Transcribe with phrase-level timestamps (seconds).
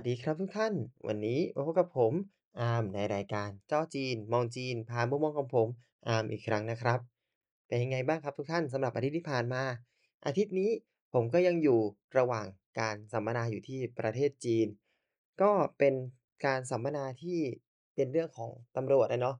[0.00, 0.74] วัสดีครับทุกท่าน
[1.06, 2.12] วันนี้มาพบกับผม
[2.60, 5.68] อาร์มในรายการเจาจีน มองจีนผ่านมุมมองของผม
[6.08, 6.98] อาร์มอีกครั้งนะครับ
[7.68, 9.62] เป็นยังไงบ้างครับทุกท่านสำหรับอาทิตย์ที่ผ่านมา
[10.26, 10.70] อาทิตย์นี้
[11.12, 11.80] ผมก็ยังอยู่
[12.18, 12.46] ระหว่าง
[12.80, 14.66] การสัมมนาอยู่ที่ประเทศจีน
[15.42, 15.94] ก็เป็น
[16.46, 17.38] การสัมมนาที่
[17.94, 19.36] เป็นเรื่องของตำรวจอะเนาะ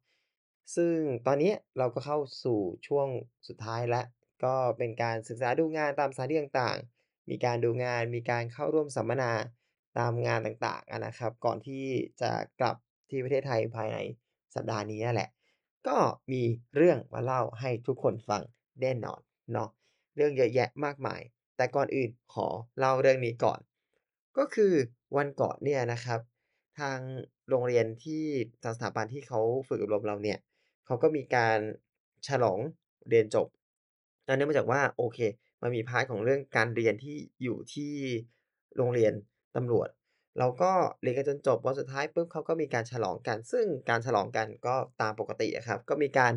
[0.77, 0.95] ซึ่ง
[1.27, 3.09] ตอนนี้เราก็เข้าสู่ช่วง
[3.49, 4.07] สุดท้ายแล้ว
[4.45, 9.33] ก็เป็นการศึกษาดูงานตามสถานที่ต่างๆ มีการดูงานมีการเข้าร่วมสัมมนา
[9.99, 11.85] ตามงานต่างๆนะครับ ก่อนที่
[12.21, 12.31] จะ
[12.61, 12.77] กลับ
[13.11, 13.99] ที่ประเทศไทยภายใน
[14.55, 15.31] สัปดาห์นี้นั่นแหละ
[15.89, 15.97] ก็
[16.33, 16.43] มี
[16.77, 18.43] เรื่องมาเล่าให้ทุกคนฟัง
[18.81, 19.21] แน่นอน
[19.53, 19.71] เนาะ
[20.17, 21.21] เรื่องเยอะแยะมากมาย
[21.57, 22.47] แต่ก่อนอื่นขอ
[22.79, 23.61] เล่าเรื่องนี้ก่อน
[24.39, 24.73] ก็คือ
[25.17, 26.21] วันก่อนเนี่ยนะครับ
[26.81, 26.99] ทาง
[27.49, 28.25] โรงเรียนที่
[28.63, 30.39] ทางสถาบันที่เขาฝึกอบรมเราเนี่ย
[30.87, 31.59] เขาก็มีการ
[32.29, 32.59] ฉลอง
[33.09, 33.47] เรียนจบ
[34.27, 35.19] อันเนื่องมาจากว่าโอเค
[35.63, 37.93] มันมี part ของเรื่องการเรียนที่อยู่ที่
[38.77, 39.13] โรงเรียน
[39.59, 39.89] ตำรวจ
[40.39, 46.33] เราก็เรียนกันจนจบวันสุดท้ายปุ๊บเขาก็มีการฉลองกัน ซึ่งการฉลองกันก็ตามปกติครับ ก็มีการ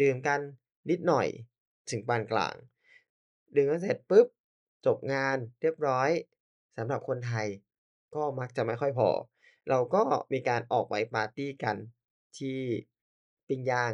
[0.00, 0.40] ดื่มกัน
[0.90, 1.26] นิดหน่อย
[1.90, 2.54] ถึงปานกลาง
[3.56, 4.26] ดื่มกันเสร็จปุ๊บ
[4.86, 6.10] จบงานเรียบร้อย
[6.76, 7.46] สำหรับคนไทย
[8.14, 9.08] ก็มักจะไม่ค่อยพอ
[9.70, 11.76] เราก็มีการออกไปปาร์ตี้กัน
[12.38, 12.58] ที่
[13.48, 13.92] ปิ้งย่าง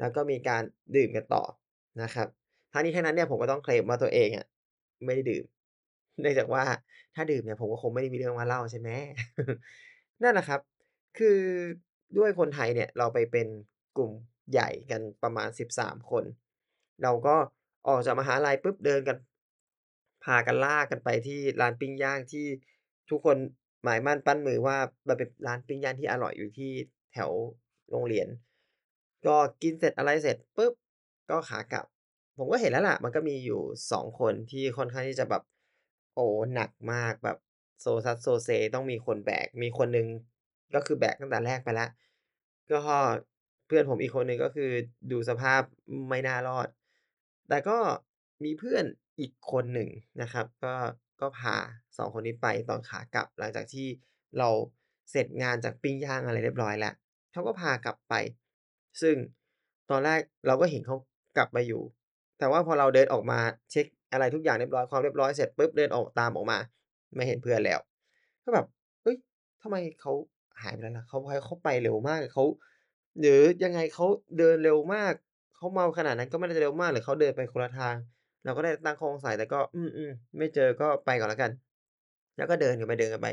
[0.00, 0.62] แล้วก็มีการ
[0.96, 1.44] ดื่มกันต่อ
[2.02, 2.28] นะครับ
[2.72, 4.46] ทั้งนี้ทั้งนั้นเนี่ยผมก็ต้องเคลมว่าตัวเองอะ
[5.04, 5.44] ไม่ได้ดื่ม
[6.20, 6.64] เนื่องจากว่า
[7.14, 8.90] ถ้าดื่มเนี่ยผมก็คงไม่ได้มีเรื่องมาเล่าใช่ไหม
[10.22, 10.60] นั่นแหละครับ
[11.18, 11.38] คือ
[12.18, 13.48] ด้วยคนไทยเนี่ยเราไปเป็น
[13.96, 14.12] กลุ่ม
[14.52, 16.24] ใหญ่กันประมาณ 13 คน
[17.02, 17.36] เราก็
[17.88, 19.16] ออกจากมหาลัยปุ๊บเดินกัน
[20.24, 22.46] พากันลากกันไปที่ร้านปิ้งย่างที่
[23.10, 23.36] ทุกคน
[23.84, 24.76] หมายมั่นปั้นมือว่า
[25.08, 26.72] มันเป็นร้านปิ้งย่างที่อร่อยอยู่ที่
[27.12, 27.30] แถว
[27.90, 28.28] โรงเรียน
[29.26, 30.72] ก็กินเสร็จอะไรเสร็จปุ๊บ
[31.30, 31.84] ก็ขากลับ
[32.38, 33.60] ผมก็เห็นแล้วล่ะ มันก็มีอยู่
[33.92, 35.42] 2คนที่ค่อนข้างที่จะแบบ
[36.14, 37.36] โอ้หนักมากแบบ
[37.80, 40.08] โซซัดโซเซต้องมีคนแบก มีคนหนึ่ง
[40.74, 41.90] ก็คือแบกตั้งแต่แรกไปล้ว
[42.72, 42.80] ก็
[43.66, 44.70] เพื่อนผมอีกคนหนึ่งก็คือ
[45.10, 45.62] ดูสภาพ
[46.08, 46.68] ไม่น่ารอด
[47.48, 47.78] แต่ก็
[48.44, 48.84] มีเพื่อน
[49.20, 49.88] อีกคนหนึ่ง
[50.22, 50.74] นะครับ ก็
[51.20, 51.56] ก็พา
[51.96, 53.86] 2คนนี้ไปตอนขากลับ หลังจากที่
[54.38, 54.48] เรา
[55.10, 56.94] เสร็จงานจากปิ้งย่างอะไรเรียบร้อยแล้ว
[57.32, 58.14] เขาก็พากลับไป
[59.02, 59.16] ซึ่ง
[59.90, 60.96] ตอนแรกเราก็เห็นเขา
[61.36, 61.82] กลับมาอยู่
[62.38, 63.40] แต่ว่าพอเราเดินออกมา
[63.70, 66.58] เช็ก อะไรทุกอย่างเรียบร้อยความเรียบร้อยเสร็จปุ๊บเดินออกตามออกมา
[67.14, 67.78] ไม่เห็นเพื่อนแล้ว
[68.44, 68.66] ก็แบบ
[69.02, 69.16] เฮ้ย
[69.62, 70.12] ทำไมเขา
[70.62, 72.44] หายไปแล้วล่ะเขาให้เขาไปเร็วมากเขา
[73.20, 74.06] หรือยังไงเขา
[74.38, 75.12] เดินเร็วมาก
[75.56, 77.96] เขาเมาขนาดนั้นก็ไม่น่าจะเร็วมากหรือเขาเดินไปคนละทาง
[78.44, 81.50] เราก็ได้ตั้งข้องสัยแต่ก็ อืมๆไม่เจอก็ไปก่อนแล้วกัน
[82.36, 83.28] แล้วก็เดินกันไปเดินกันไป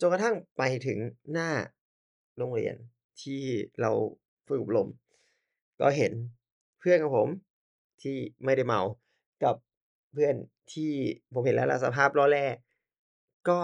[0.00, 0.98] จนกระทั่งไปถึง
[1.32, 1.50] หน้า
[2.38, 2.74] โรงเรียน
[3.22, 3.42] ที่
[3.80, 3.90] เรา
[4.48, 4.88] ฝึกอบรม
[5.80, 6.12] ก็เห็น
[6.78, 7.28] เพื่อนของผม
[8.02, 8.80] ที่ไม่ได้เมา
[9.44, 9.56] กับ
[10.16, 10.36] เพื่อน
[10.72, 10.92] ที่
[11.32, 12.46] ผมเห็นแล้วละสภาพร่อแร่
[13.48, 13.60] ก็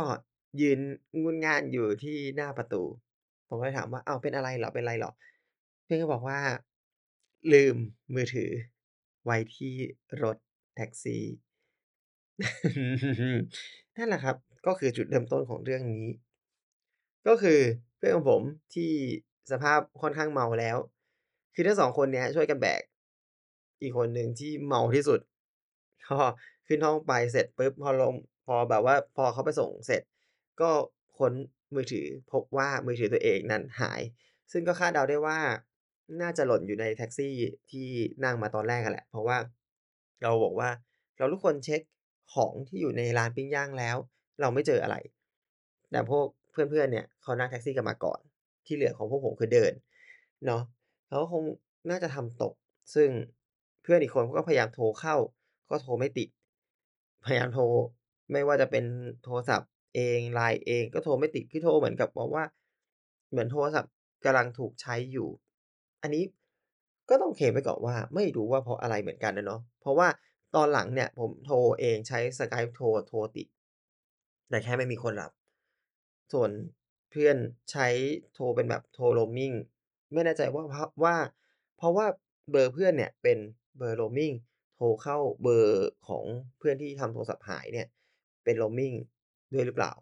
[0.61, 0.81] ยืน
[1.23, 2.83] งุนง่านอยู่ที่หน้าประตู
[3.49, 5.13] ผมก็เลยถามว่าเอ้าเป็นอะไรหรอเป็นไรหรอ
[5.85, 6.39] เพื่อนก็บอกว่า
[7.53, 7.77] ลืม
[8.15, 8.51] มือถือ
[9.25, 9.75] ไว้ที่
[10.23, 10.37] รถ
[10.77, 11.25] แท็กซี่
[13.97, 14.37] นั่นแหละครับ
[14.67, 16.07] ก็คือจุดเริ่มต้นของเรื่องนี้
[17.29, 17.61] ก็คือ
[17.97, 18.43] เพื่อนของผม
[18.75, 18.91] ที่
[19.53, 20.77] สภาพค่อนข้างเมาแล้ว
[21.55, 22.83] คือทั้งสองคนเนี้ยช่วยกันแบก
[23.81, 25.21] อีกคนหนึ่งที่เมาที่สุด
[26.13, 26.27] ก็
[26.67, 28.15] ขึ้นห้องไปเสร็จปุ๊บพอลง
[28.47, 30.03] พอแบบว่าพอเขาไปส่งเสร็จ
[30.61, 30.71] ก็
[31.19, 31.33] ค้น
[31.75, 34.01] มือถือพบว่ามือถือตัวเองนั้นหาย
[34.53, 35.39] ซึ่งก็คาดเดาได้ว่า
[36.23, 37.35] น่าจะหล่นอยู่ในแท็กซี่
[37.71, 37.89] ที่
[38.25, 39.37] นั่งมาตอนแรกอะแหละ เพราะว่า
[40.23, 40.71] เราบอกว่า
[41.19, 41.81] เราทุกคนเช็ก
[42.35, 43.97] ของที่อยู่ในร้านปิ้งย่างแล้ว
[44.41, 44.97] เราไม่เจออะไร
[45.91, 48.21] แต่พวกเพื่อนๆเนี่ยเขานั่งแท็กซี่กันมาก่อน
[48.67, 49.73] ที่เหลือของพวกผมคือเดิน
[50.47, 50.63] เนาะ
[51.07, 51.43] เขาก็คง
[51.91, 52.55] น่าจะทำตก
[52.95, 53.09] ซึ่ง
[53.83, 55.17] เพื่อนอีกคนเขาก็พยายามโทรเข้า
[55.73, 56.29] ก็โทรไม่ติด
[57.25, 57.65] พยายามโทร
[58.33, 58.85] ไม่ว่าจะเป็น
[59.25, 62.45] โทรศัพท์เอง LINE เองก็โทรไม่ติดคือโทรเหมือนกับบอกว่า
[63.31, 63.93] เหมือนโทรศัพท์
[64.25, 65.29] กำลังถูกใช้อยู่
[66.03, 66.25] อันนี้
[67.11, 70.09] ก็ต้องเคลมไว้ก่อนว่า ไม่รู้ว่าเพราะอะไรเหมือนกันอะเนาะเพราะว่า
[70.55, 73.47] ตอนหลังเนี่ยผมโทรเองใช้ Skype โทรโทรติด
[74.49, 75.31] แต่แค่ไม่มีคนรับ
[76.33, 76.51] ส่วน
[77.11, 77.37] เพื่อน
[77.71, 77.89] ใช้
[78.35, 79.57] โทรเป็นแบบโทร roaming
[80.13, 81.17] ไม่แน่ใจว่าเพราะว่า
[81.77, 82.07] เพราะว่า
[82.51, 83.39] เบอร์เพื่อนเนี่ยเป็น
[83.79, 84.52] เบอร์ roaming โท
[84.83, 86.25] รเข้าเบอร์ของ
[86.59, 87.89] เพื่อนที่ทำโทรศัพท์หายเนี่ย
[88.45, 88.97] เป็น roaming
[89.53, 89.93] ด้วยหรือเปล่า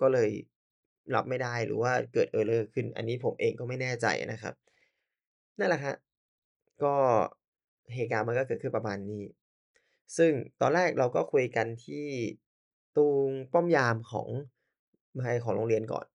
[0.00, 0.30] ก็เลย
[1.14, 4.54] รับไม่ได้หรือว่าเกิด error ขึ้น อันนี้ผมเองก็ไม่แน่ใจนะครับ
[5.58, 5.96] นั่นแหละครับ
[6.82, 6.94] ก็
[7.94, 9.22] เหตุการณ์มันก็เกิดขึ้นประมาณนี้
[10.16, 12.06] ซึ่งตอนแรกเราก็คุยกันที่
[12.96, 14.28] ตรงป้อมยามของ
[15.16, 16.06] มหาของโรงเรียนก่อน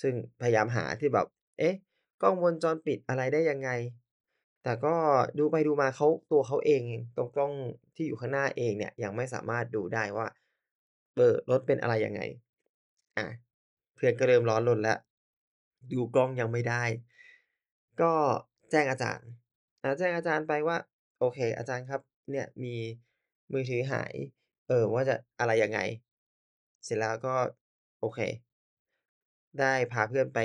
[0.00, 1.26] ซึ่งพยายามหาที่แบบ
[1.58, 1.74] เอ๊ะ
[2.22, 3.70] กล้องวงจรปิดอะไรได้ยังไง
[4.66, 4.96] แต่ก็
[5.38, 6.82] ดูไปดูมาเขาตัวเขาเอง
[7.16, 7.52] ตรงกล้อง
[7.96, 10.26] ที่อยู่ข้างหน้าเองเนี่ย ยังไม่สามารถดูได้ว่า
[11.14, 12.20] เบอ่อรถเป็นอะไรยังไง
[13.16, 13.26] อา
[13.94, 14.98] เพื่อนก็เริ่มร้อนรนแล้ว
[15.92, 16.82] ดูกล้องยังไม่ได้
[18.00, 18.12] ก็
[18.70, 19.28] แจ้งอาจารย์
[19.98, 20.76] แจ้งอาจารย์ไปว่า"
[21.20, 22.74] โอเค อาจารย์ครับ เนี่ยมี
[23.52, 24.14] มือถือหาย
[24.68, 25.78] เออว่าจะอะไรยังไง?"
[26.84, 27.34] เสร็จแล้วก็
[28.00, 28.18] โอเค
[29.60, 30.38] ได้พาเพื่อนไป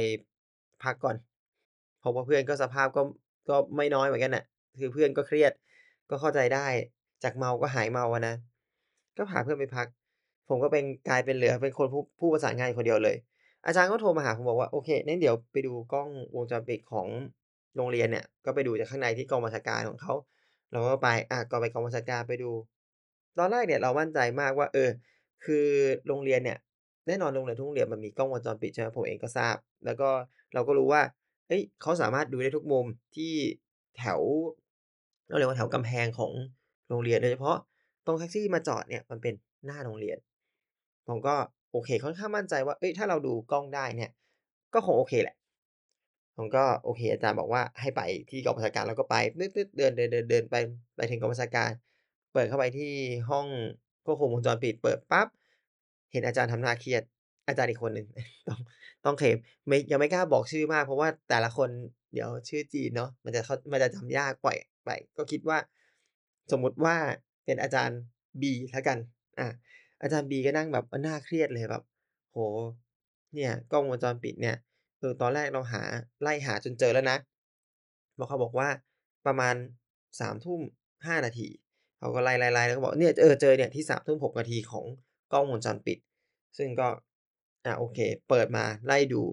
[0.83, 1.17] พักก่อน
[1.99, 3.01] เพราะว่าเพื่อนก็สภาพก็
[3.49, 4.43] ก็ไม่น้อยเหมือนกันน่ะ
[4.79, 5.51] คือเพื่อนก็เครียด
[6.09, 6.67] ก็เข้าใจได้
[7.23, 8.35] จากเมาก็หายเมาอะนะ
[9.17, 9.87] ก็พาเพื่อนไปพัก
[10.49, 13.15] ผมก็เป็นกลายเป็นเหลือเป็นคนผู้ผู้ประสานงานอยู่คนเดียวเลย
[13.65, 17.07] อาจารย์ก็โทรมาหาผมบอกว่า"โอเคงั้นเดี๋ยวไปดูกล้องวงจรปิดของ
[17.75, 20.13] โรงเรียนเนี่ย"ก็ไปดูจากข้างในที่กองบัญชาการของเขา
[20.71, 22.51] เราก็ไปอาก็ไปกองบัญชาการไปดู
[23.37, 24.89] ตอนแรกเนี่ยเรามั่นใจมากว่า เออ
[25.45, 25.67] คือ
[26.07, 26.57] โรงเรียนเนี่ย
[27.07, 29.55] แน่นอนโรงเรียนทุกโรงเรียนมันมีกล้องวงจรปิดใช่ไหมผมเองก็ทราบ
[29.85, 30.09] แล้วก็
[30.53, 31.01] เราก็รู้ว่า
[31.51, 33.33] เฮ้ยเขาสามารถดูได้ทุกมุมที่
[33.97, 34.21] แถว
[35.27, 36.31] เขาเรียกว่าแถวกำแพงของ
[36.89, 37.57] โรงเรียนโดยเฉพาะ
[38.05, 39.33] ตรงแท็กซี่มาจอดเนี่ยมันเป็น
[39.65, 40.17] หน้าโรงเรียน
[41.07, 41.35] ผมก็
[41.71, 44.11] โอเคค่อนข้างมั่นใจว่าเฮ้ยถ้าเราดูกล้องได้เนี่ย
[44.73, 45.35] ก็คงโอเคแหละ
[46.37, 50.55] ผมก็โอเค อาจารย์บอกว่าให้ไปที่กองบัญชาการเราก็ไปตึ๊ดๆเดินๆๆๆไป
[50.95, 51.69] ไปถึงกองบัญชาการ
[52.33, 52.91] เปิดเข้าไปที่
[53.29, 53.47] ห้อง
[54.05, 55.27] ควบคุมวงจรปิดเปิดปั๊บ
[56.11, 57.03] เห็นอาจารย์ทำหน้าเครียด
[57.47, 58.07] อาจารย์อีกคนหนึ่ง
[58.47, 58.59] ต้อง
[59.05, 61.69] ต้องเคลมไม่ยังไม่กล้าบอกชื่อมากเพราะว่าแต่ละคน
[62.13, 65.57] เดี๋ยวชื่อจีนเนาะมันจะเขามันจะจำยากปล่อยไป ก็คิดว่า
[66.51, 66.95] สมมุติว่า
[67.45, 67.99] เป็นอาจารย์
[68.41, 68.97] บีแล้วกัน
[69.39, 69.47] อา
[70.01, 71.83] อาจารย์บีก็นั่งแบบว่าน่าเครียดเลยแบบ
[72.31, 72.59] โอ้โฮ
[73.33, 74.57] เนี่ยกล้องวงจรปิดเนี่ย
[74.99, 75.81] คือตอนแรกเราหา
[76.21, 77.17] ไล่หาจนเจอแล้วนะ
[78.15, 78.69] เพราะเขาบอกว่า
[79.25, 79.55] ประมาณ
[80.19, 81.47] 3:05นาที
[81.99, 84.85] เขาก็ไล่ๆๆแล้วก็บอกเนี่ยเออเจอเนี่ยที่3:06นาทีของ
[85.33, 85.97] กล้องวงจรปิด
[86.57, 86.87] ซึ่งก็
[87.65, 89.23] อาโอเค เปิดมาไล่ดู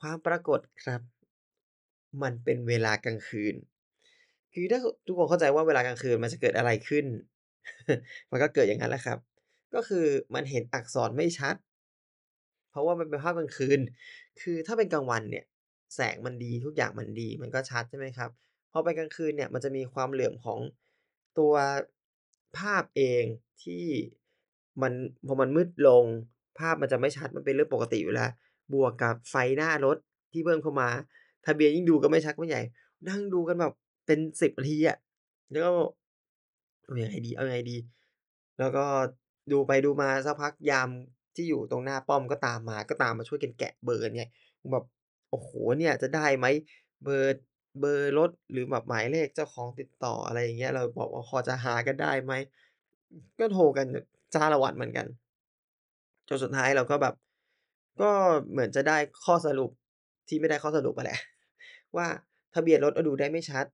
[0.00, 1.00] ความปรากฏครับ
[2.22, 3.54] มันเป็นเวลากลางคืน
[4.52, 7.04] คือถ้าทุกคนเข้าใจว่าเวลากลางคืนมันจะเกิดอะไรขึ้น
[8.30, 9.18] มันก็เกิดอย่างงั้นแหละครับ
[9.74, 11.54] ก็คือมันเห็นอักษรไม่ชัด
[12.70, 13.80] เพราะว่ามันเป็นภาพกลางคืน
[14.40, 15.44] คือถ้าเป็นกลางวันเนี่ย
[15.94, 18.30] แสงมันดีทุกอย่างมันดี มันก็ชัดใช่ไหมครับ
[18.72, 20.60] พอไปกลางคืนเนี่ยมันจะมีความเหลื่อมของ
[21.38, 21.54] ตัว
[22.58, 23.24] ภาพเอง
[23.62, 23.86] ที่
[24.82, 24.92] มัน
[25.26, 26.04] พอมันมืดลง
[26.60, 28.30] ภาพมันจะไม่ชัดมันเป็นเรื่องปกติอยู่แล้ว
[28.72, 29.96] บวกกับไฟหน้ารถ
[30.32, 30.88] ที่เพิ่มเข้ามา
[31.46, 32.62] ทะเบียนยิ่งดูก็ไม่ชัดเข้าไปใหญ่
[33.08, 33.74] นั่งดูกันแบบ
[34.06, 34.96] เป็น10นาทีอะ
[35.50, 35.70] แล้วก็
[36.84, 37.76] เอายังไงดีเอายังไงดี
[38.58, 38.84] แล้วก็
[39.52, 40.88] ดูไปดูมาสักพักยาม
[41.34, 44.24] ที่อยู่ตรงหน้าป้อมก็ตามมาก็ตามมาช่วยกันแกะเบอร์กันไง
[44.72, 44.84] แบบ
[45.30, 46.46] โอ้โฮเนี่ยจะได้ไหม
[47.04, 47.32] เบอร์
[47.80, 52.32] เบอร์รถหรือแบบหมายเลขเจ้าของติดต่ออะไรอย่างเงี้ยเราบอกว่าพอจะหากันได้ไหม
[53.38, 53.86] ก็โทรกัน
[54.34, 55.06] จ้าละวันเหมือนกัน
[56.28, 57.14] จนสุดท้ายเราก็แบบ
[58.00, 58.10] ก็
[58.50, 59.70] เหมือนจะได้ข้อสรุป
[60.28, 61.18] ที่ไม่ได้ข้อสรุปอะแหละ
[61.96, 62.06] ว่า
[62.54, 63.64] ทะเบียนรถอะดูได้ไม่ชัด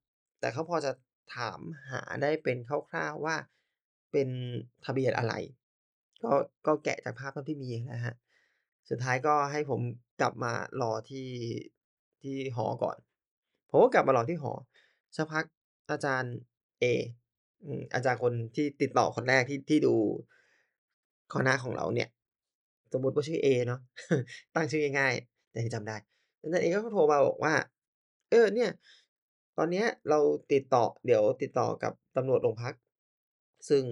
[0.40, 0.93] แต่เขาพอจะ
[1.37, 1.60] ถาม
[1.90, 3.37] หาได้เป็นคร่าวๆว่า
[4.12, 4.28] เป็น
[4.84, 5.34] ทะเบียนอะไร
[6.25, 6.32] ก็
[6.66, 8.16] ก็แกะจากภาพเท่าที่มีอะนะครับ
[8.90, 9.81] สุดท้ายก็ให้ผม
[10.20, 10.52] กลับมา
[10.82, 11.28] รอที่
[12.22, 12.96] ที่หอก่อน
[13.70, 14.52] ผมก็กลับมารอที่หอ
[15.16, 15.44] สักพัก
[15.90, 16.34] อาจารย์
[16.81, 16.84] เอ
[17.64, 19.94] อืมอาจารย์คนที่ติดต่อคนแรกที่ที่ดู
[21.32, 22.08] คณะของเราเนี่ย
[22.93, 23.81] สมมติว่าชื่อเอเนาะ
[24.55, 25.97] ตั้งชื่อง่ายๆจะได้จำได้
[26.41, 27.55] อาจารย์เอก็โทรมาบอกว่า"
[28.31, 28.70] เออ เนี่ย
[29.58, 30.19] ตอนเนี้ยเรา
[30.53, 32.75] ติดต่อ เดี๋ยวติดต่อกับตำรวจโรงพัก
[33.69, 33.82] ซึ่ง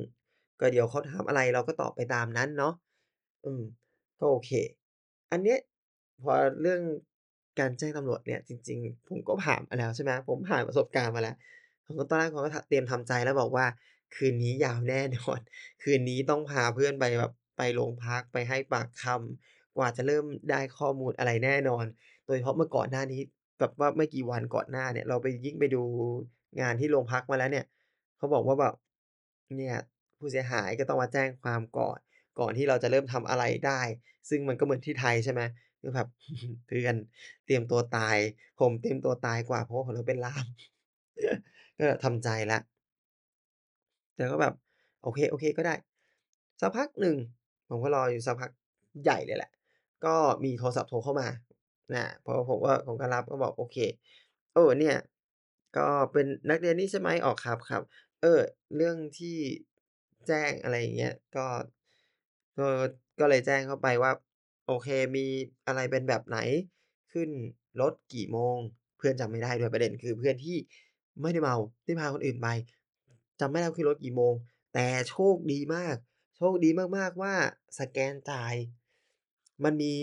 [0.60, 2.74] ก็เดี๋ยวเขาถามอะไรเราก็ตอบไปตามนั้นเนาะ"
[3.44, 3.62] อืม
[4.18, 4.50] ก็โอเค
[5.32, 5.58] อันเนี้ย
[6.22, 6.80] พอเรื่อง
[7.60, 11.36] การแจ้งตำรวจเนี่ยจริง ๆ ผมก็ผ่านมาแล้วใช่ไหมผมผ่านประสบการณ์มาแล้ว
[11.86, 13.66] ผมก็ตอนแรกผมก็เตรียมทำใจแล้วบอกว่า
[14.14, 15.40] คืนนี้ยาวแน่นอน
[15.82, 21.84] คืนนี้ต้องพาเพื่อนไปแบบ ไปโรงพักไปให้ปากคำกว่าจะเริ่มได้ข้อมูลอะไรแน่นอน
[22.26, 23.20] โดยเฉพาะเมื่อก่อนหน้านี้
[23.58, 25.82] แบบว่าไม่กี่วันก่อนหน้าเนี่ย เราไปยิ่งไปดู
[26.60, 27.66] งานที่โรงพักมาแล้วเนี่ย
[28.16, 28.74] เขาบอกว่าแบบ
[29.56, 29.76] เนี่ย
[30.18, 31.98] ผู้เสียหายก็ต้องมาแจ้งความก่อน
[32.38, 33.80] ก่อนที่เราจะเริ่มทำอะไรได้
[34.28, 35.42] ซึ่งมันก็เหมือนที่ไทยใช่ไหม
[35.80, 36.08] คือแบบ
[36.66, 36.96] เพื่อน
[37.46, 38.16] เตรียมตัวตาย
[38.60, 40.46] ผมเตรียมตัวตายกว่าเพราะของเราเป็นล่าม
[41.78, 42.60] ก็ทำใจล้ว
[44.16, 44.54] แต่ก็แบบ
[45.02, 45.74] โอเคๆก็ได้
[46.60, 47.16] สักพักหนึ่ง
[47.70, 48.50] ผมก็รออยู่สักพัก
[49.02, 49.50] ใหญ่เลยแหละ
[50.04, 51.28] ก็มีโทรศัพท์โทรเข้ามา
[51.92, 53.76] อาพอผมก็ผมก็รับก็บอก"โอเค
[54.54, 54.96] เออเนี่ย
[55.76, 57.08] ก็เป็นนักเรียนนี่ใช่ไหม?
[57.24, 58.40] อ๋อครับๆเออ
[58.76, 59.36] เรื่องที่
[60.26, 61.46] แจ้ง"อะไรอย่างเงี้ยก็
[62.58, 62.66] ก็
[63.20, 64.12] ก็เลยแจ้งเข้าไปว่า"
[64.66, 65.26] โอเคมี
[65.66, 66.38] อะไรเป็นแบบไหน
[67.12, 67.30] ขึ้น
[67.80, 68.58] รถกี่โมง?"
[68.98, 70.56] เพื่อนจำไม่ได้ด้วยประเด็นคือเพื่อนที่
[71.22, 72.48] ไม่ได้เมาที่พาคนอื่นไป
[73.40, 74.34] จำไม่ได้ขึ้นรถกี่โมง
[74.74, 75.96] แต่โชคดีมาก
[76.42, 77.34] โชคดีมากๆว่า
[77.78, 78.54] สแกนจ่าย
[79.64, 79.94] มันมี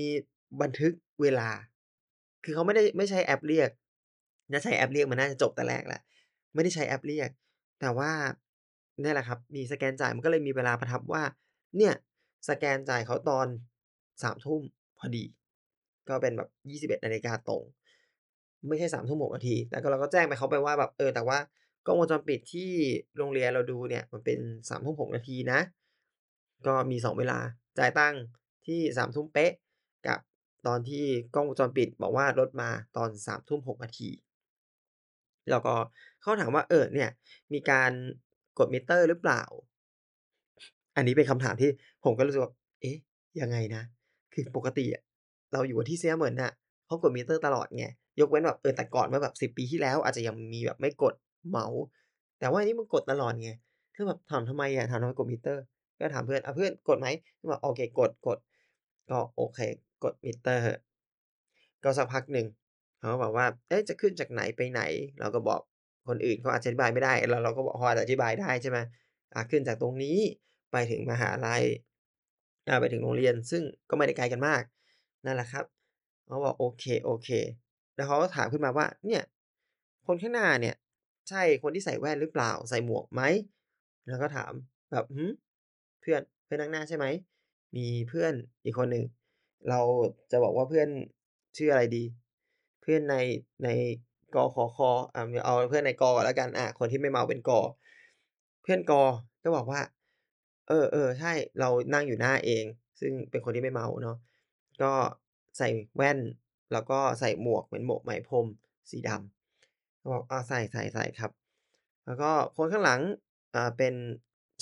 [0.62, 1.50] บันทึกเวลา
[2.44, 3.70] คือเขาไม่ได้ไม่ใช้แอปเรียก
[4.52, 6.02] ถ้าใช้แอปเรียกมันน่าจะจบแต่แรกแหล้ว
[6.54, 7.30] ไม่ได้ใช้แอปเรียก
[7.82, 8.12] แต่ว่า
[9.02, 11.24] นี่แหละครับ มีสแกนจ่ายมันก็เลยมีเวลาประทับว่า
[11.78, 11.94] เนี่ย
[12.50, 13.48] สแกนจ่ายเขาตอน
[14.24, 14.62] 3ทุ่ม
[14.98, 15.24] พอดี
[16.10, 17.64] ก็เป็นแบบ21:00นาฬิกาตรง
[18.68, 21.38] ไม่ใช่3ทุ่ม6นาที แต่ก็เราก็แจ้งไปเขาไปว่าแบบเออแต่ว่า
[21.86, 22.70] กล้องวงจรปิดที่
[23.18, 24.40] โรงเรียนเราดูเนี่ย มันเป็น
[24.70, 25.60] 3ทุ่ม6นาทีนะ
[26.66, 27.40] ก็มี 2 เวลา
[27.78, 28.22] จ่ายตังค์
[28.68, 29.52] ที่3ทุ่มเป๊ะ
[30.08, 30.20] กับ
[30.68, 34.10] ตอนที่กล้องวงจรปิดบอกว่ารถมาตอน3ทุ่ม6นาที
[35.50, 35.74] แล้วก็
[36.22, 37.10] เขาถามว่า"เออเนี่ย
[37.54, 37.92] มีการ
[38.58, 39.42] กดมิเตอร์หรือเปล่า?"
[40.96, 41.70] อันนี้เป็นคำถามที่
[42.04, 42.98] ผมก็รู้สึกว่าเอ๊ะ
[43.42, 43.84] ยังไงนะ
[44.34, 45.04] คือปกติอะ
[45.54, 46.52] เราอยู่ที่เสียเหมินน่ะ
[46.86, 47.86] เขากดมิเตอร์ตลอดไง
[48.20, 51.14] ยกเว้นแบบเออแต่ก่อนเมื่อแบบ10ปีที่แล้ว อาจจะยังมีแบบไม่กด
[51.50, 51.68] เหมา
[52.40, 53.52] แต่ว่าอันนี้มันกดตลอดไง
[53.96, 55.64] คือแบบถามทำไมอะถามทำไมกดมิเตอร์
[56.00, 58.38] ก็ถามเพื่อน"อาเพื่อนกดไหม?"เพื่อนบอก"โอเคกดกด"
[59.12, 59.60] ก็โอเค
[60.04, 60.64] กดมิเตอร์
[61.84, 62.48] ก็สักพักหนึ่ง
[63.00, 64.82] เขาก็บอกว่า"เอ๊ะจะขึ้นจากไหนไปไหน?"
[65.20, 65.62] เราก็บอก
[66.08, 68.78] คนอื่นเขาอาจจะอธิบายไม่ได้แล้วเราก็บอกพออธิบายได้ใช่ไหม"
[69.36, 70.18] อาขึ้นจากตรงนี้
[70.72, 71.64] ไปถึงมหาลัย
[72.68, 74.64] อาไปถึงโรงเรียน"ซึ่งก็ไม่ได้ไกลกันมาก
[75.26, 75.66] นั่นแหละครับ
[76.28, 79.24] เขาบอก"โอเคๆ"แล้วเขาก็ถามขึ้นมาว่า"เนี่ย
[80.08, 80.76] คนข้างหน้าเนี่ย
[81.30, 83.22] ใช่คนที่ใส่แว่นหรือเปล่า ใส่หมวกไหม?"
[84.08, 84.52] เราก็ถาม
[84.92, 87.06] แบบ"หือเพื่อนเพื่อนนั่งหน้าใช่ไหม?"
[87.78, 88.34] มีเพื่อน
[88.66, 89.04] อีกคนหนึ่ง
[89.70, 89.82] เรา
[90.32, 90.90] จะบอกว่าเพื่อน
[91.58, 92.04] ชื่ออะไรดี
[92.82, 93.16] เพื่อนใน
[93.64, 93.70] ใน
[94.36, 94.78] กอ.ขอ.ค.
[95.16, 97.60] อาเอาเพื่อนในก.ก่อนแล้วกันอาคนที่ไม่เมาเป็นกอ.
[98.64, 99.04] เพื่อนกอ.
[99.44, 99.82] ก็บอกว่า"
[100.68, 100.74] เอ
[101.06, 102.66] อๆใช่เรานั่งอยู่หน้าเอง"
[103.00, 104.18] ซึ่งเป็นคนที่ไม่เมาเนาะ
[104.84, 104.94] ก็
[105.58, 106.20] ใส่แว่น
[106.72, 108.46] แล้วก็ใส่หมวกเหมือนหมวกไหมพรม
[108.90, 111.32] สีดำบอก"อ่าใส่ๆๆครับ"
[112.06, 113.02] แล้วก็คนข้างหลัง
[113.56, 113.94] อ่าเป็น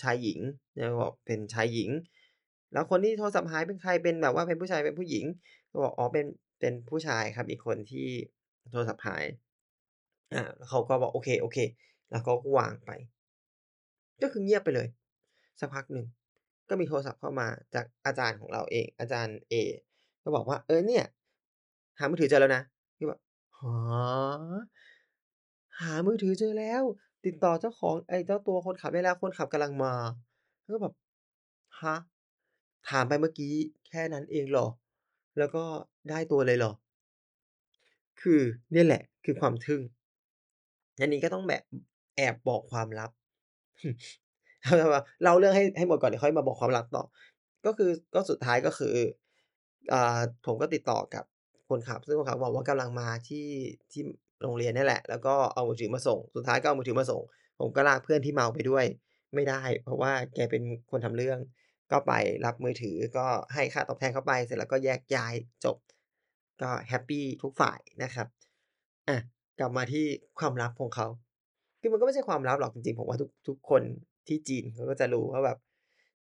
[0.02, 0.40] ชายหญิง
[0.76, 1.90] เราบอกเป็นชายหญิง"
[2.74, 5.26] แล้วคนที่โทรศัพท์หายเป็นใครเป็นแบบว่าเป็นผู้ชายเป็นผู้หญิง?"
[5.72, 6.26] ก็บอก"อ๋อเป็น
[6.60, 8.08] เป็นผู้ชายครับอีกคนที่
[8.72, 9.24] โทรศัพท์หาย"
[10.34, 12.92] อ่าเขาก็บอก"โอเคๆ"แล้วก็วางไป
[14.22, 14.88] ก็คือเงียบไปเลย
[15.60, 16.06] สักพักหนึ่ง
[16.70, 19.54] ก็มีโทรศัพท์เข้ามาจากอาจารย์ของเราเอง อาจารย์เอ
[20.24, 21.06] ก็บอกว่า"เออเนี่ย
[22.00, 22.62] หามือถือเจอแล้วนะ"
[22.98, 23.20] พี่แบบ"
[25.82, 26.84] หามือถือเจอแล้ว
[27.26, 29.94] ติดต่อเจ้าของไอ้เจ้าตัวคนขับได้แล้ว คนขับกำลังมา"
[30.74, 30.94] ก็แบบ"
[31.82, 31.96] ฮะ
[32.90, 33.54] ถามไปเมื่อกี้
[33.88, 34.68] แค่นั้นเองเหรอ
[35.38, 35.64] แล้วก็
[36.10, 36.72] ได้ตัวเลยเหรอ?"
[38.22, 38.42] คือ
[38.72, 39.82] เนี่ยแหละ คือความทึ่ง
[41.00, 41.64] อันนี้ก็ต้องแบบ
[42.16, 43.12] แอบบอกความลับ
[45.22, 47.04] เล่าเรื่องให้ให้หมดก่อนเดี๋ยวค่อยมาบอกความลับต่อ
[47.66, 48.96] ก็คือก็สุดท้ายก็คือ
[49.94, 51.24] อ่าผมก็ติดต่อกับ
[51.70, 53.48] คนขับ ซึ่งคนขับบอกว่ากำลังมาที่
[53.92, 54.02] ที่
[54.42, 57.22] โรงเรียนนี่แหละ แล้วก็เอามือถือมาส่ง สุดท้ายก็เอามือถือมาส่ง
[57.60, 58.86] ผมก็ลากเพื่อนที่เมาไปด้วย
[59.36, 61.40] ไม่ได้ เพราะว่าแกเป็นคนทำเรื่อง
[61.92, 62.14] ก็ไป
[62.46, 65.34] รับมือถือก็ให้ค่าตอบแทนเขาไป เสร็จแล้วก็แยกย้าย
[65.66, 65.78] จบ
[66.62, 68.28] ก็แฮปปี้ทุกฝ่ายนะครับ
[69.08, 69.18] อา
[69.60, 70.06] กลับมาที่
[70.40, 71.08] ความลับของเขา
[71.80, 73.84] คือมันก็ไม่ใช่ความลับหรอกจริงๆผมว่าทุกทุกคน
[74.28, 75.58] ที่จีนเขาก็จะรู้ว่าแบบ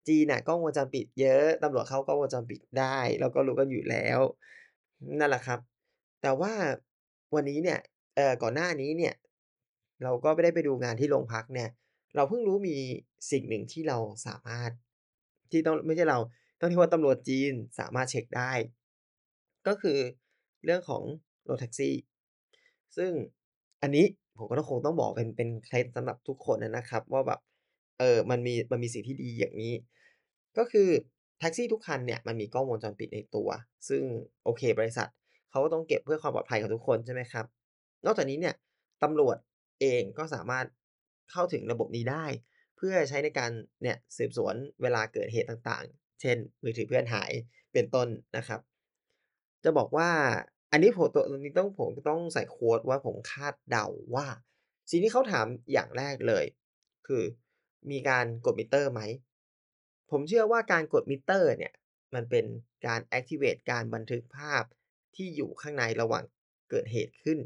[0.07, 4.19] จีนน่ะกล้องวงจรปิดเยอะตำรวจเข้ากล้องวงจรปิดได้เราก็รู้กันอยู่แล้ว
[5.19, 5.60] นั่นแหละครับ
[6.22, 6.53] แต่ว่า
[7.36, 7.79] วันนี้เนี่ย
[8.15, 9.13] เอ่อก่อนหน้านี้เนี่ย
[10.03, 11.69] เราก็ไม่ได้ไปดูงานที่โรงพักเนี่ย
[12.15, 12.75] เราเพิ่งรู้มี
[13.31, 14.72] สิ่งหนึ่งที่เราสามารถ
[15.51, 16.19] ที่ต้องไม่ใช่เรา
[16.60, 18.51] ต้องเรียกว่าตำรวจจีนสามารถเช็กได้
[19.67, 19.98] ก็คือ
[20.65, 21.03] เรื่องของ
[21.50, 21.95] รถแท็กซี่
[22.98, 23.12] ซึ่ง
[23.81, 24.05] อันนี้
[24.38, 27.39] ผมก็ต้องคงต้องบอกเป็นเป็นเคล็ดสำหรับทุกคนนะครับ ว่าแบบ
[28.00, 29.74] เออมันมีมันมีสิ่งที่ดีอย่างนี้
[30.57, 30.89] ก็คือ
[31.39, 33.50] แท็กซี่ทุกคันเนี่ยมันมีกล้องวงจรปิดในตัว
[33.89, 34.01] ซึ่ง
[34.43, 35.10] โอเคบริษัท
[35.50, 37.45] เขาก็ต้องเก็บเพื่อความปลอดภัยของทุกคนใช่ไหมครับ
[38.05, 38.55] นอกจากนี้เนี่ย
[39.03, 39.37] ตำรวจ
[39.81, 40.65] เองก็สามารถ
[41.31, 42.25] เข้าถึงระบบนี้ได้
[42.77, 43.51] เพื่อใช้ในการ
[43.83, 47.31] เนี่ยสืบสวนเวลาเกิดเหตุต่างๆ เช่น มือถือเพื่อนหาย
[47.73, 48.61] เป็นต้นนะครับ
[49.63, 50.09] จะบอกว่า
[50.71, 54.27] อันนี้ผมตตรงนี้ต้องผมต้องใส่โคตว่าผมคาดเดาว่า
[54.89, 56.45] สิ่งที่เขาถามอย่างแรกเลย
[57.07, 57.23] คือ
[57.91, 59.01] มีการกดมิเตอร์ไหม
[60.11, 61.73] ผมเชื่อว่าการกดมิเตอร์เนี่ย
[62.15, 62.45] มันเป็น
[62.87, 64.63] การ activate การบันทึกภาพ
[65.15, 66.23] ที่อยู่ข้างในระหว่าง
[66.69, 67.39] เกิดเหตุขึ้น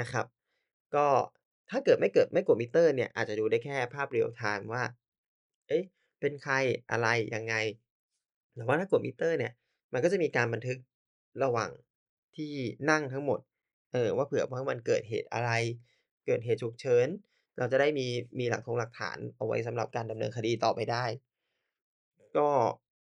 [0.00, 0.26] นะครับ
[0.94, 1.06] ก็
[1.70, 4.82] ถ้าเกิดไม่เกิดไม่กดมิเตอร์เนี่ยอาจจะดูได้แค่ภาพ real time ว่า
[5.68, 5.84] เอ๊ะ
[6.20, 6.54] เป็นใคร
[6.90, 7.54] อะไรยังไง
[8.54, 9.52] แต่ว่าถ้ากดมิเตอร์เนี่ย
[9.92, 10.78] มันก็จะมีการบันทึก
[11.42, 11.70] ระหว่าง
[12.36, 12.52] ที่
[12.90, 13.40] นั่งทั้งหมด
[13.92, 15.50] เออว่าเผื่อว่ามันเกิดเหตุอะไร
[16.26, 17.08] เกิดเหตุฉุกเฉิน
[17.58, 18.06] เราจะได้มี
[18.38, 21.04] มีหลักทงหลักฐานเอาไว้สำหรับการดำเนินคดีต่อไปได้
[22.36, 22.48] ก็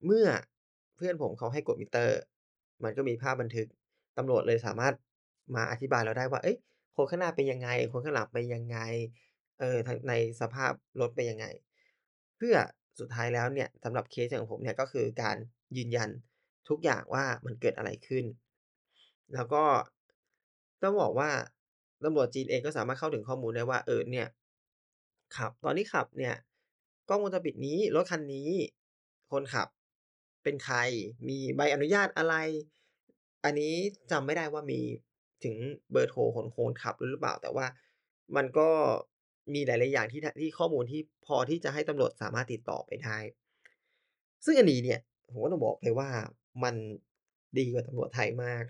[0.05, 0.27] เมื่อ
[0.97, 2.19] เพื่อนผมเขาให้กดมิเตอร์
[2.85, 3.67] มันก็มีภาพบันทึก
[4.19, 4.95] ตำรวจเลยสามารถ
[5.55, 6.57] มาอธิบายเราได้ว่า เอ๊ะ
[6.99, 8.79] คนข้างหน้าเป็นยังไง คนข้างหลังเป็นยังไง
[9.61, 9.77] เออ
[10.09, 11.47] ในสภาพรถเป็นยังไง
[12.37, 12.57] เพื่อ
[13.01, 15.37] สุดท้ายแล้วเนี่ยสำหรับเคสอย่างของผมเนี่ยก็คือการ
[15.77, 16.11] ยืนยัน
[16.69, 18.25] ทุกอย่างว่ามันเกิดอะไรขึ้น
[19.35, 19.65] แล้วก็
[20.83, 21.31] ต้องบอกว่า
[22.05, 24.27] ตำรวจจีนเองก็สามารถเข้าถึงข้อมูลได้ว่าเออเนี่ย
[25.37, 26.35] ขับ ตอนที่ขับเนี่ย
[27.09, 28.51] กล้องวงจรปิดนี้รถคันนี้
[29.33, 29.69] คนขับ
[30.43, 30.77] เป็นใคร
[31.29, 32.35] มีใบอนุญาตอะไร
[33.45, 33.75] อันนี้
[34.11, 34.81] จำไม่ได้ว่ามี
[35.45, 35.57] ถึง
[35.93, 37.67] เบอร์โทรของคนขับหรือเปล่า แต่ว่า
[38.37, 38.69] มันก็
[39.55, 43.19] มีหลาย ๆ อย่างที่ที่ข้อมูลที่พอที่จะให้ตำรวจสามารถติดต่อไปได้
[44.45, 46.09] ซึ่งอันนี้เนี่ยผมก็ต้องบอกเลยว่า
[46.65, 46.75] มัน
[47.59, 48.65] ดีกว่าตำรวจไทยมาก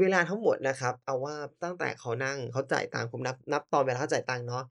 [0.00, 4.64] เวลาทั้งหมดนะครับ เอาว่าตั้งแต่เขานั่งเขาจ่ายตังค์ผมนับนับตอนเวลาเขาจ่ายตังค์เนาะ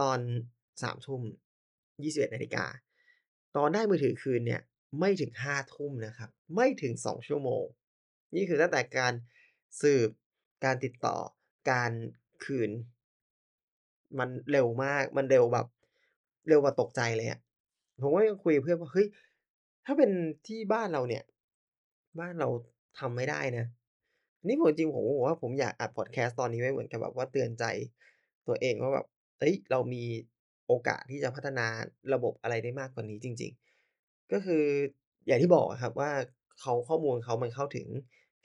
[0.00, 0.18] ตอน
[0.66, 1.22] 3ทุ่ม
[1.78, 2.64] 21นาฬิกา
[3.56, 4.60] ตอนได้มือถือคืนเนี่ย
[5.00, 7.64] ไม่ถึง5ทุ่มนะครับ ไม่ถึง2ชั่วโมง
[8.34, 9.12] นี่คือตั้งแต่การ
[9.80, 10.10] สืบ
[10.64, 11.16] การติดต่อ
[11.70, 11.92] การ
[12.44, 12.70] คืน
[14.18, 15.66] มันเร็วมาก มันเร็วแบบ
[16.48, 17.40] เร็วกว่าตกใจเลยอะ
[18.00, 19.06] ผมก็ยังคุยกับเพื่อนว่า เฮ้ย
[19.84, 20.10] ถ้าเป็น
[20.46, 21.22] ที่บ้านเราเนี่ย
[22.18, 22.48] บ้านเรา
[22.98, 23.66] ทำไม่ได้นะ
[24.46, 27.64] นี่ผมจริงผมก็บอกว่าผมอยากอัดพอดแคสต์ตอนนี้ไว้เหมือนกับแบบว่าเตือนใจ
[28.46, 29.06] ตัวเองว่าแบบ
[29.38, 30.04] เฮ้ย เรามี
[30.66, 31.66] โอกาสที่จะพัฒนา
[32.14, 33.52] ระบบอะไรได้มากกว่านี้จริง
[33.92, 34.64] ๆ ก็คือ
[35.26, 36.10] อย่างที่บอกอะครับว่า
[36.60, 37.86] เขาข้อมูลเขามันเข้าถึง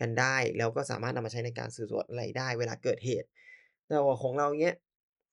[0.02, 3.28] กันได้ แล้วก็สามารถนำมาใช้ในการสืบสวนอะไรได้ เวลาเกิดเหตุ
[3.88, 4.76] แต่ว่าของเราเงี้ย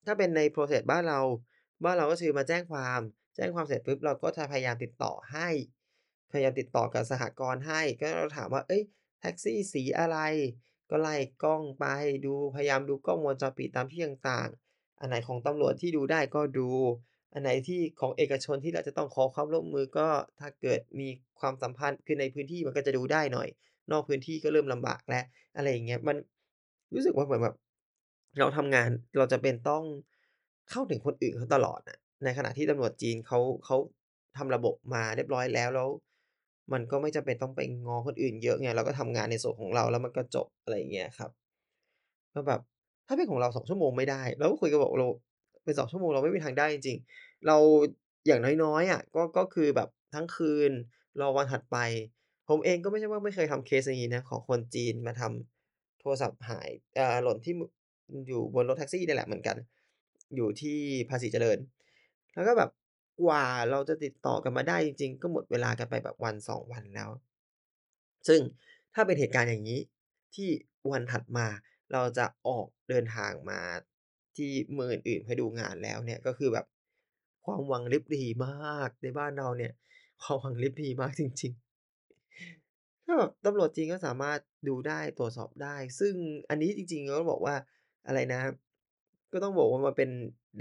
[0.06, 1.20] ถ้าเป็นใน process บ้านเรา
[1.84, 3.00] บ้านเราก็คือมาแจ้งความ
[3.36, 5.48] แจ้งความเสร็จปุ๊บเราก็จะพยายามติดต่อให้
[6.32, 8.82] พยายามติดต่อกับสหกรณ์ให้ ก็เราถามว่าเฮ้ย
[9.20, 10.18] แท็กซี่สีอะไร
[10.90, 11.84] ก็ไล่กล้องไป
[12.26, 16.68] ดู พยายามดูกล้องวงจรปิดตามที่ต่างๆ อันไหนของตำรวจที่ดูได้ก็ดู
[17.32, 20.08] อันไหนที่ของเอกชนที่เราจะต้องขอความร่วมมือก็
[20.40, 21.08] ถ้าเกิดมี
[21.40, 23.48] ความสัมพันธ์ คือในพื้นที่มันก็จะดูได้หน่อย
[23.92, 25.24] นอกพื้นที่ก็เริ่มลำบากแล้ว
[25.56, 26.16] อะไรอย่างเงี้ยมัน
[26.94, 27.56] รู้สึกว่าเหมือนแบบ
[28.38, 29.84] เราทำงานเราจำเป็นต้อง
[30.70, 33.76] เข้าถึงคนอื่นเขาตลอดอะในขณะที่ตำรวจจีนเขาเขา
[34.36, 35.88] ทำระบบมาเรียบร้อยแล้วแล้ว
[36.72, 41.30] มันก็ไม่จำเป็นต้องไปงอคนอื่นเยอะไงเราก็ทำงานในส่วนของเราแล้วมันก็จบอะไรอย่างเงี้ยครับ
[42.34, 42.60] ก็แบบ
[43.06, 45.08] ถ้าเป็นของเรา2ชั่วโมงไม่ได้เราก็คุยกันบอกเรา
[45.64, 47.56] เป็น2ชั่วโมงเราไม่มีทางได้จริงๆเรา
[48.26, 50.70] อย่างน้อยๆอะก็ก็คือแบบทั้งคืน
[51.20, 51.76] รอวันถัดไป
[52.50, 57.54] ผมเองก็ไม่ใช่ว่าไม่เคยทำเคสอย่างงี้นะ ของคนจีนมาทำโทรศัพท์หายอ่าหล่นที่
[58.28, 59.56] อยู่บนรถแท็กซี่นี่แหละเหมือนกัน
[60.36, 60.78] อยู่ที่
[61.10, 61.58] ภาษีเจริญ
[62.34, 62.70] แล้วก็แบบ
[63.22, 67.10] กว่าเราจะติดต่อกันมาได้จริง ๆ ก็หมดเวลากันไปแบบวัน2วันแล้ว
[68.28, 68.40] ซึ่ง
[68.94, 69.80] ถ้าเป็นเหตุการณ์อย่างงี้
[70.34, 70.48] ที่
[70.90, 71.46] วันถัดมา
[71.92, 73.60] เราจะออกเดินทางมา
[74.36, 76.66] ที่เมืองอื่นๆเพื่อดูงานแล้วเนี่ยก็คือแบบ
[77.44, 79.72] ความหวังลิบหรี่มากในบ้านเราเนี่ย
[80.22, 81.69] ความหวังลิบหรี่มากจริง ๆ
[83.10, 86.14] ถ้าแบบตำรวจจีนก็สามารถดูได้ตรวจสอบได้ ซึ่ง
[86.50, 87.54] อันนี้จริงๆก็บอกว่า
[88.06, 88.40] อะไรนะ
[89.32, 90.10] ก็ต้องบอกว่ามันเป็น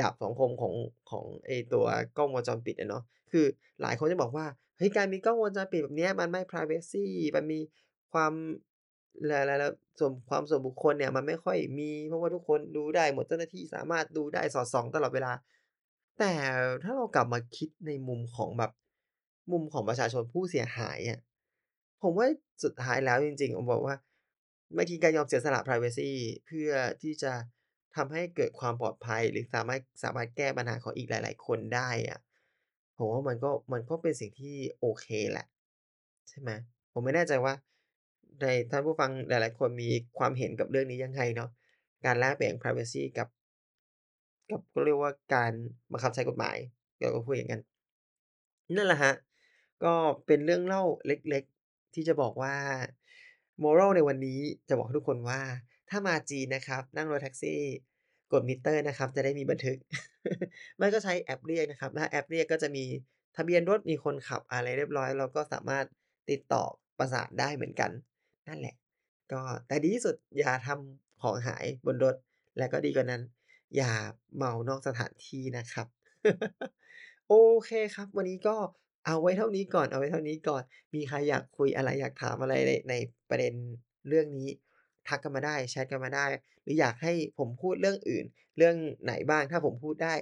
[0.02, 0.74] ดาบสองคมของ
[1.12, 1.86] ของไอตัว
[2.18, 3.46] กล้องวงจรปิดเนาะคือ
[3.82, 4.46] หลายคนจะบอกว่า
[4.78, 7.60] เฮ้ยการมีกล้องวงจรปิดแบบนี้มันไม่ privacy มันมี
[8.14, 8.34] ความ
[9.30, 15.32] รไรแล้วส่วนความส่วนบุคคลเนี่ยมันไม่ค่อยมีเพราะว่าทุกคนดูได้หมดเจ้าหน้าที่สามารถดูได้สอดส่องตลอดเวลา
[16.20, 16.34] แต่
[16.84, 18.72] ถ้าเรากลับมาคิดในมุมของแบบ
[19.52, 21.20] มุมของประชาชนผู้เสียหายอะ
[22.02, 22.28] ผมว่า
[22.64, 23.96] สุดท้ายแล้วจริงๆ ผมบอกว่า
[24.76, 26.10] บางทีการยอมเสียสละ privacy
[26.46, 27.34] เพื่อที่จะ
[27.96, 32.20] ทำให้เกิดความปลอดภัย หรือสามารถสามารถแก้ปัญหาของอีกหลาย ๆ คนได้อะ
[32.98, 35.48] ผมว่ามันก็มันก็เป็นสิ่งที่โอเคแหละ
[36.30, 36.50] ใช่ไหม
[36.94, 37.54] ผมไม่แน่ใจว่า
[38.42, 41.50] ในท่านผู้ฟังหลาย ๆ คนมีความเห็นกับเรื่องนี้ยังไงเนาะ
[42.06, 43.28] การแลกเปลี่ยน privacy กับ
[44.50, 45.54] กับเขาเรียกว่าการ
[45.92, 46.58] บังคับใช้กฎหมาย
[47.00, 47.62] เราก็พูดอย่างงั้น
[48.76, 49.16] นั่นแหละครับ
[49.84, 49.94] ก็
[50.26, 51.44] เป็นเรื่องเล่าเล็ก
[51.94, 52.56] ที่จะบอกว่า
[53.64, 55.42] Moral ในวันนี้จะบอกทุกคนว่า
[55.90, 57.62] ถ้ามาจีนนะครับ นั่งรถแท็กซี่
[58.32, 59.78] กดมิเตอร์นะครับ จะได้มีบันทึก
[60.78, 62.86] ไม่ก็ใช้แอปเรียกนะครับถ้าแอปเรียกก็จะมี
[63.38, 65.86] ทะเบียนรถมีคนขับอะไรเรียบร้อย เราก็สามารถ
[66.30, 66.64] ติดต่อ
[67.00, 67.92] ประสานได้เหมือนกัน
[68.48, 68.76] นั่นแหละ
[69.32, 72.16] ก็แต่ดีที่สุดอย่าทำของหายบนรถ
[72.58, 73.22] และก็ดีกว่านั้น
[73.76, 73.94] อย่า
[74.36, 75.88] เมานอกสถานที่นะครับ
[77.28, 77.34] โอ
[77.66, 78.56] เคครับ วันนี้ก็
[79.06, 82.94] เอาไว้เท่านี้ก่อน เอาไว้เท่านี้ก่อน มีใครอยากคุยอะไรอยากถามอะไรในใน
[83.30, 83.54] ประเด็น
[84.08, 84.50] เรื่องนี้
[85.08, 86.26] ทักกันมาได้แชตกันมาได้
[86.62, 88.26] หรืออยากให้ผมพูดเรื่องอื่น
[88.58, 90.14] เรื่องไหนบ้างถ้าผมพูดได้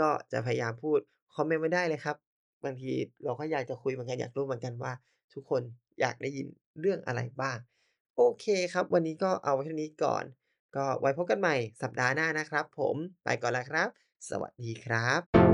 [0.00, 0.98] ก็จะพยายามพูด
[1.34, 2.16] คอมเมนต์มาได้เลยครับ
[2.64, 2.92] บางที
[3.24, 4.92] เราก็อยากจะคุยเหมือนกันอยากรู้เหมือนกันว่า
[5.34, 5.62] ทุกคน
[6.00, 6.46] อยากได้ยิน
[6.80, 7.58] เรื่องอะไรบ้าง
[8.16, 10.24] โอเคครับ วันนี้ก็เอาไว้เท่านี้ก่อน
[10.76, 13.88] ก็ไว้พบกันใหม่สัปดาห์หน้านะครับ ผมไปก่อนแล้วครับ
[14.30, 15.45] สวัสดีครับ